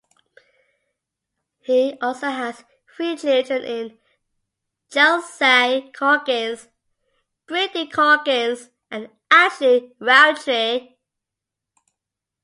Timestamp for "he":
1.59-1.95